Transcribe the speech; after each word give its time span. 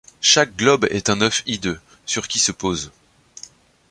Chaque 0.21 0.55
globe 0.55 0.87
est 0.89 1.11
un 1.11 1.21
œuf 1.21 1.43
hideux, 1.45 1.79
sur 2.07 2.27
qui 2.27 2.39
se 2.39 2.51
pose 2.51 2.91